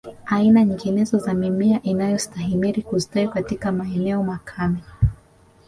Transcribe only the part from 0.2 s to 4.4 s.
Aina nyinginezo za mimea inayostahimili kustawi katika maeneo